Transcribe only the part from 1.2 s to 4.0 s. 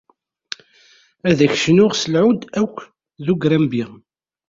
Ad ak-cnuɣ s lɛud akked ugrambi!